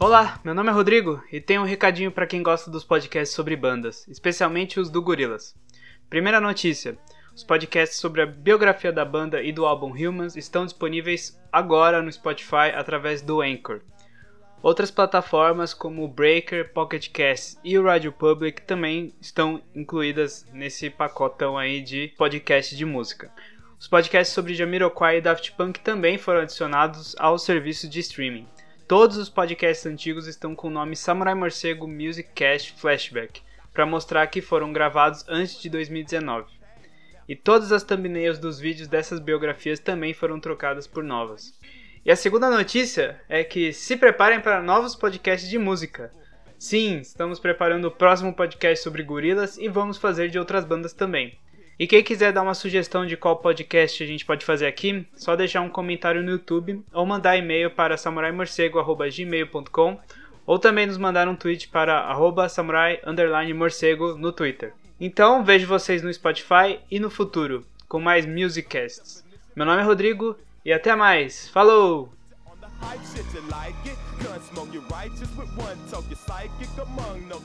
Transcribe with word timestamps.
Olá, 0.00 0.38
meu 0.44 0.54
nome 0.54 0.70
é 0.70 0.72
Rodrigo 0.72 1.20
e 1.32 1.40
tenho 1.40 1.62
um 1.62 1.64
recadinho 1.64 2.12
para 2.12 2.26
quem 2.26 2.40
gosta 2.40 2.70
dos 2.70 2.84
podcasts 2.84 3.34
sobre 3.34 3.56
bandas, 3.56 4.06
especialmente 4.06 4.78
os 4.78 4.88
do 4.88 5.02
Gorilas. 5.02 5.56
Primeira 6.08 6.40
notícia: 6.40 6.96
os 7.34 7.42
podcasts 7.42 7.98
sobre 7.98 8.22
a 8.22 8.26
biografia 8.26 8.92
da 8.92 9.04
banda 9.04 9.42
e 9.42 9.50
do 9.50 9.66
álbum 9.66 9.90
Humans 9.90 10.36
estão 10.36 10.64
disponíveis 10.64 11.36
agora 11.52 12.00
no 12.00 12.12
Spotify 12.12 12.70
através 12.76 13.22
do 13.22 13.40
Anchor. 13.40 13.80
Outras 14.62 14.92
plataformas 14.92 15.74
como 15.74 16.04
o 16.04 16.08
Breaker, 16.08 16.72
Pocket 16.72 17.08
Cast 17.10 17.58
e 17.64 17.76
o 17.76 17.82
Radio 17.82 18.12
Public 18.12 18.62
também 18.62 19.12
estão 19.20 19.60
incluídas 19.74 20.46
nesse 20.52 20.90
pacotão 20.90 21.58
aí 21.58 21.80
de 21.80 22.14
podcast 22.16 22.76
de 22.76 22.84
música. 22.84 23.32
Os 23.76 23.88
podcasts 23.88 24.32
sobre 24.32 24.54
Jamiroquai 24.54 25.16
e 25.16 25.20
Daft 25.20 25.50
Punk 25.56 25.80
também 25.80 26.18
foram 26.18 26.42
adicionados 26.42 27.16
ao 27.18 27.36
serviço 27.36 27.88
de 27.88 27.98
streaming. 27.98 28.46
Todos 28.88 29.18
os 29.18 29.28
podcasts 29.28 29.84
antigos 29.84 30.26
estão 30.26 30.54
com 30.54 30.68
o 30.68 30.70
nome 30.70 30.96
Samurai 30.96 31.34
Morcego 31.34 31.86
Music 31.86 32.30
Cast 32.34 32.72
Flashback, 32.72 33.42
para 33.70 33.84
mostrar 33.84 34.26
que 34.28 34.40
foram 34.40 34.72
gravados 34.72 35.26
antes 35.28 35.60
de 35.60 35.68
2019. 35.68 36.46
E 37.28 37.36
todas 37.36 37.70
as 37.70 37.82
thumbnails 37.82 38.38
dos 38.38 38.58
vídeos 38.58 38.88
dessas 38.88 39.20
biografias 39.20 39.78
também 39.78 40.14
foram 40.14 40.40
trocadas 40.40 40.86
por 40.86 41.04
novas. 41.04 41.52
E 42.02 42.10
a 42.10 42.16
segunda 42.16 42.48
notícia 42.48 43.20
é 43.28 43.44
que 43.44 43.74
se 43.74 43.94
preparem 43.94 44.40
para 44.40 44.62
novos 44.62 44.96
podcasts 44.96 45.50
de 45.50 45.58
música. 45.58 46.10
Sim, 46.58 47.00
estamos 47.00 47.38
preparando 47.38 47.88
o 47.88 47.92
próximo 47.92 48.32
podcast 48.32 48.82
sobre 48.82 49.02
gorilas 49.02 49.58
e 49.58 49.68
vamos 49.68 49.98
fazer 49.98 50.30
de 50.30 50.38
outras 50.38 50.64
bandas 50.64 50.94
também. 50.94 51.38
E 51.78 51.86
quem 51.86 52.02
quiser 52.02 52.32
dar 52.32 52.42
uma 52.42 52.54
sugestão 52.54 53.06
de 53.06 53.16
qual 53.16 53.36
podcast 53.36 54.02
a 54.02 54.06
gente 54.06 54.24
pode 54.24 54.44
fazer 54.44 54.66
aqui, 54.66 55.06
só 55.14 55.36
deixar 55.36 55.60
um 55.60 55.68
comentário 55.68 56.20
no 56.22 56.32
YouTube 56.32 56.82
ou 56.92 57.06
mandar 57.06 57.36
e-mail 57.36 57.70
para 57.70 57.96
samuraimorcego.gmail.com 57.96 60.00
ou 60.44 60.58
também 60.58 60.86
nos 60.86 60.98
mandar 60.98 61.28
um 61.28 61.36
tweet 61.36 61.68
para 61.68 62.00
arroba 62.00 62.48
samurai 62.48 63.00
morcego 63.54 64.18
no 64.18 64.32
Twitter. 64.32 64.72
Então 65.00 65.44
vejo 65.44 65.68
vocês 65.68 66.02
no 66.02 66.12
Spotify 66.12 66.80
e 66.90 66.98
no 66.98 67.10
futuro 67.10 67.64
com 67.88 68.00
mais 68.00 68.26
Musiccasts. 68.26 69.24
Meu 69.54 69.64
nome 69.64 69.80
é 69.80 69.84
Rodrigo 69.84 70.36
e 70.64 70.72
até 70.72 70.96
mais. 70.96 71.48
Falou! 71.48 72.12
Gun 74.18 74.40
smoke 74.52 74.72
righteous 74.90 75.30
with 75.36 75.48
one 75.56 75.78
psychic 76.10 76.68
among 76.80 77.28
no. 77.28 77.38